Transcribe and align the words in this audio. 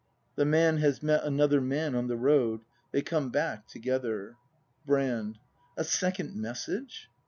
[The 0.35 0.45
Man 0.45 0.77
has 0.77 1.03
met 1.03 1.23
another 1.23 1.61
man 1.61 1.93
on 1.93 2.07
the 2.07 2.17
road; 2.17 2.61
they 2.91 3.03
come 3.03 3.29
back 3.29 3.67
togetlier. 3.67 4.33
Brand. 4.95 5.37
A 5.77 5.83
second 5.83 6.35
message 6.35 7.07